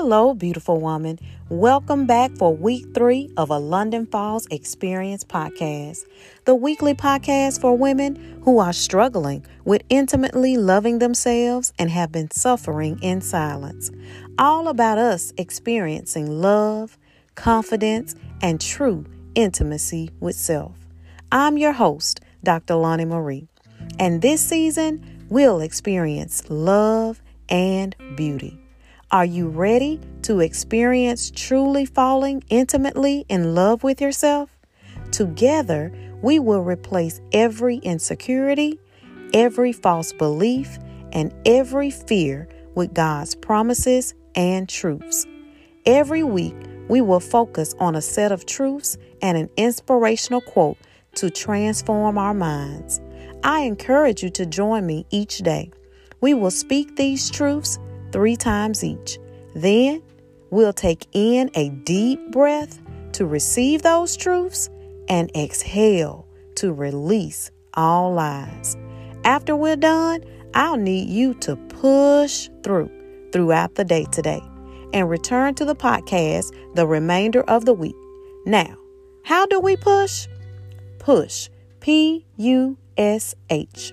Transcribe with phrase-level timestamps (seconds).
[0.00, 1.18] Hello, beautiful woman.
[1.48, 6.04] Welcome back for week three of a London Falls Experience podcast,
[6.44, 12.30] the weekly podcast for women who are struggling with intimately loving themselves and have been
[12.30, 13.90] suffering in silence.
[14.38, 16.96] All about us experiencing love,
[17.34, 19.04] confidence, and true
[19.34, 20.76] intimacy with self.
[21.32, 22.76] I'm your host, Dr.
[22.76, 23.48] Lonnie Marie,
[23.98, 28.60] and this season we'll experience love and beauty.
[29.10, 34.50] Are you ready to experience truly falling intimately in love with yourself?
[35.12, 35.90] Together,
[36.20, 38.78] we will replace every insecurity,
[39.32, 40.78] every false belief,
[41.12, 45.24] and every fear with God's promises and truths.
[45.86, 46.56] Every week,
[46.90, 50.76] we will focus on a set of truths and an inspirational quote
[51.14, 53.00] to transform our minds.
[53.42, 55.70] I encourage you to join me each day.
[56.20, 57.78] We will speak these truths
[58.12, 59.18] three times each.
[59.54, 60.02] Then
[60.50, 62.80] we'll take in a deep breath
[63.12, 64.70] to receive those truths
[65.08, 68.76] and exhale to release all lies.
[69.24, 72.90] After we're done, I'll need you to push through
[73.32, 74.42] throughout the day today
[74.92, 77.96] and return to the podcast the remainder of the week.
[78.46, 78.76] Now,
[79.24, 80.26] how do we push?
[80.98, 81.50] Push.
[81.80, 83.92] P U S H.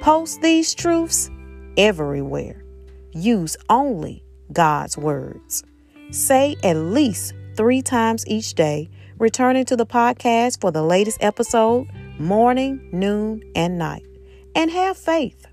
[0.00, 1.30] Post these truths
[1.76, 2.65] everywhere.
[3.12, 5.64] Use only God's words.
[6.10, 11.88] Say at least three times each day, returning to the podcast for the latest episode,
[12.18, 14.04] morning, noon, and night.
[14.54, 15.46] And have faith.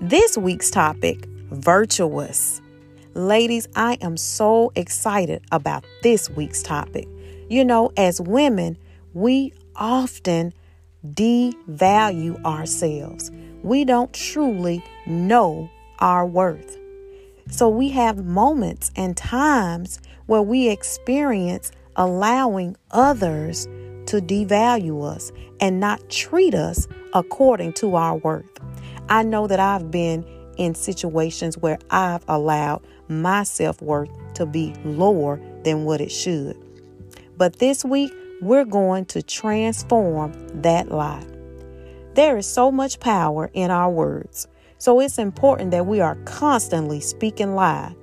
[0.00, 2.60] This week's topic virtuous.
[3.14, 7.08] Ladies, I am so excited about this week's topic.
[7.48, 8.76] You know, as women,
[9.12, 10.52] we often
[11.06, 13.30] devalue ourselves.
[13.62, 16.78] We don't truly know our worth.
[17.50, 23.66] So we have moments and times where we experience allowing others
[24.06, 28.50] to devalue us and not treat us according to our worth.
[29.08, 30.24] I know that I've been
[30.56, 36.56] in situations where I've allowed my self worth to be lower than what it should.
[37.36, 41.24] But this week, we're going to transform that lie.
[42.14, 44.46] There is so much power in our words.
[44.78, 47.94] So it's important that we are constantly speaking life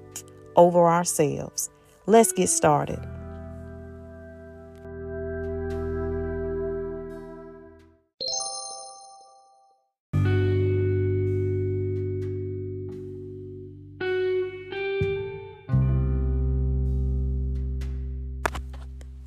[0.55, 1.69] over ourselves.
[2.05, 2.99] Let's get started.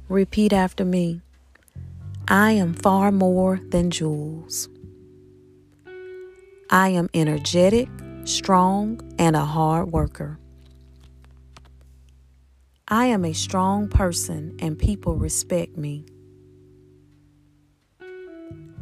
[0.09, 1.23] Repeat after me.
[2.29, 4.69] I am far more than jewels.
[6.71, 7.89] I am energetic,
[8.25, 10.39] strong, and a hard worker.
[12.89, 16.07] I am a strong person and people respect me.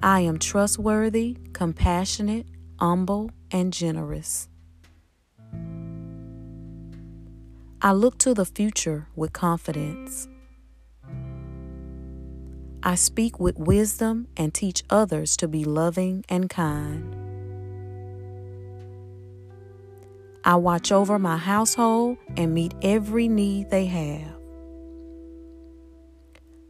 [0.02, 2.46] I am trustworthy, compassionate,
[2.78, 4.48] humble, and generous.
[7.80, 10.28] I look to the future with confidence.
[12.82, 17.31] I speak with wisdom and teach others to be loving and kind.
[20.44, 24.34] I watch over my household and meet every need they have.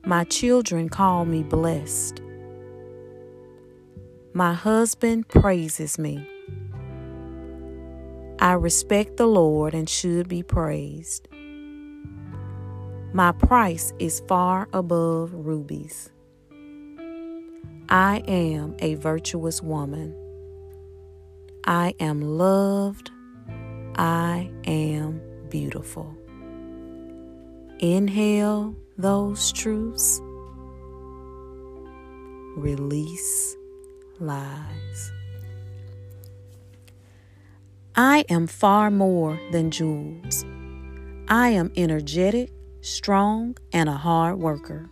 [0.05, 2.21] My children call me blessed.
[4.35, 6.29] My husband praises me.
[8.41, 11.29] I respect the Lord and should be praised.
[13.15, 16.11] My price is far above rubies.
[17.89, 20.15] I am a virtuous woman.
[21.65, 23.12] I am loved
[23.97, 26.17] I am beautiful.
[27.79, 30.21] Inhale those truths,
[32.57, 33.57] release
[34.21, 35.13] lies.
[37.95, 40.45] I am far more than jewels.
[41.29, 42.51] I am energetic,
[42.81, 44.89] strong, and a hard worker.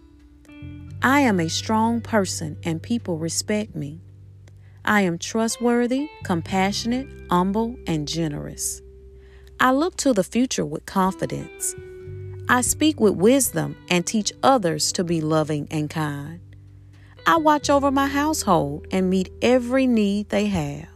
[1.03, 4.00] I am a strong person and people respect me.
[4.85, 8.82] I am trustworthy, compassionate, humble, and generous.
[9.62, 11.75] I look to the future with confidence.
[12.49, 16.41] I speak with wisdom and teach others to be loving and kind.
[17.27, 20.89] I watch over my household and meet every need they have.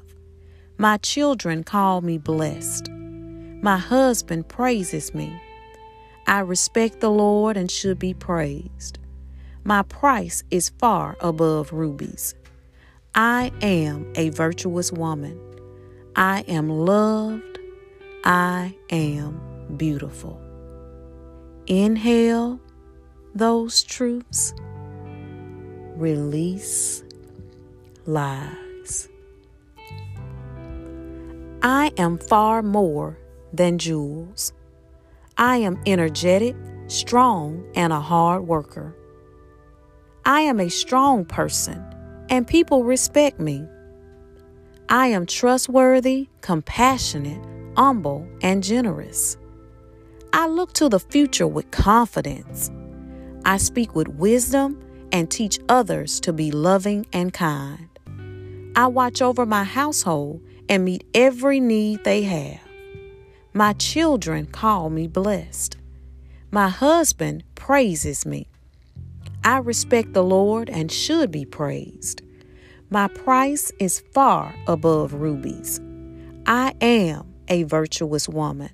[0.78, 2.88] My children call me blessed.
[2.90, 5.30] My husband praises me.
[6.26, 8.98] I respect the Lord and should be praised.
[9.62, 12.34] My price is far above rubies.
[13.14, 15.38] I am a virtuous woman.
[16.16, 17.53] I am loved
[18.26, 19.38] I am
[19.76, 20.40] beautiful.
[21.66, 22.58] Inhale
[23.34, 24.54] those truths,
[25.94, 27.04] release
[28.06, 29.10] lies.
[31.62, 33.18] I am far more
[33.52, 34.54] than jewels.
[35.36, 36.56] I am energetic,
[36.86, 38.96] strong, and a hard worker.
[40.24, 41.84] I am a strong person,
[42.30, 43.66] and people respect me.
[44.88, 49.36] I am trustworthy, compassionate, humble, and generous.
[50.32, 52.70] I look to the future with confidence.
[53.44, 54.80] I speak with wisdom
[55.12, 57.88] and teach others to be loving and kind.
[58.74, 62.60] I watch over my household and meet every need they have.
[63.52, 65.76] My children call me blessed.
[66.50, 68.48] My husband praises me.
[69.44, 72.22] I respect the Lord and should be praised.
[72.90, 75.80] My price is far above rubies.
[76.46, 78.70] I am a virtuous woman.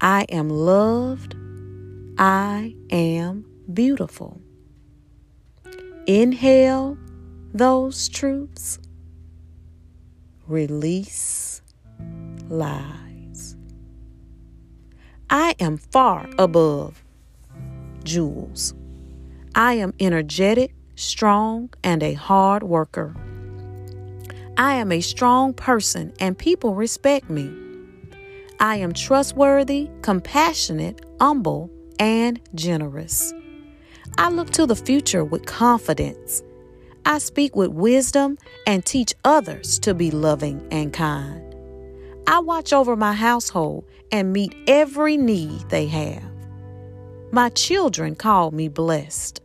[0.00, 1.34] I am loved.
[2.18, 4.40] I am beautiful.
[6.06, 6.96] Inhale
[7.52, 8.78] those truths.
[10.46, 11.60] Release
[12.48, 13.56] lies.
[15.30, 17.04] I am far above
[18.04, 18.74] jewels.
[19.54, 23.14] I am energetic, strong, and a hard worker.
[24.56, 27.67] I am a strong person and people respect me.
[28.60, 31.70] I am trustworthy, compassionate, humble,
[32.00, 33.32] and generous.
[34.16, 36.42] I look to the future with confidence.
[37.06, 41.54] I speak with wisdom and teach others to be loving and kind.
[42.26, 46.24] I watch over my household and meet every need they have.
[47.30, 49.40] My children call me blessed.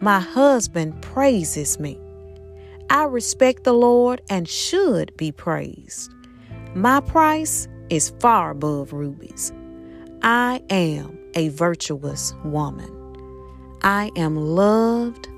[0.00, 1.98] My husband praises me.
[2.90, 6.12] I respect the Lord and should be praised.
[6.74, 9.52] My price is far above rubies.
[10.22, 12.90] I am a virtuous woman.
[13.82, 15.28] I am loved.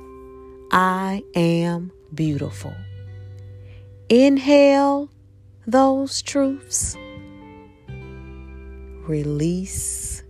[0.71, 2.75] I am beautiful.
[4.09, 5.11] Inhale
[5.67, 6.97] those truths.
[9.09, 10.23] Release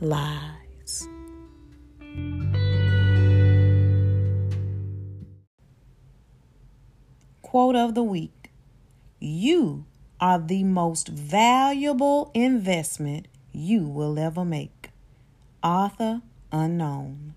[0.00, 1.08] lies.
[7.42, 8.52] Quote of the week
[9.20, 9.84] You
[10.22, 14.90] are the most valuable investment you will ever make.
[15.64, 16.22] Author
[16.52, 17.34] unknown.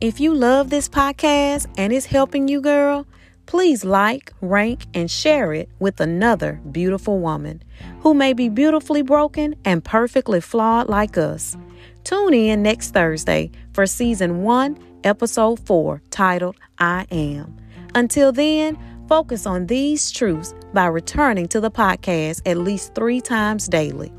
[0.00, 3.06] If you love this podcast and it's helping you, girl,
[3.44, 7.62] please like, rank, and share it with another beautiful woman
[8.00, 11.56] who may be beautifully broken and perfectly flawed like us.
[12.02, 17.56] Tune in next Thursday for season one, episode four, titled I Am.
[17.94, 18.78] Until then,
[19.08, 24.12] focus on these truths by returning to the podcast at least three times daily.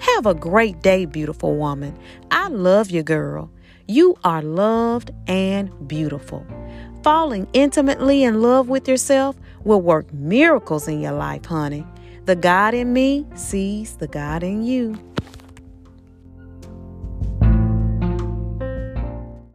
[0.00, 1.98] Have a great day, beautiful woman.
[2.30, 3.50] I love you, girl.
[3.86, 6.46] You are loved and beautiful.
[7.02, 11.86] Falling intimately in love with yourself will work miracles in your life, honey.
[12.24, 14.98] The God in me sees the God in you.